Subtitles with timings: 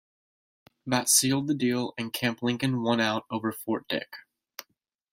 [0.87, 4.15] That sealed the deal and Camp Lincoln won out over Fort Dick.